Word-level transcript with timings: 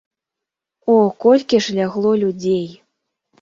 О, 0.93 0.95
колькі 1.25 1.59
ж 1.67 1.77
лягло 1.81 2.15
людзей! 2.23 2.65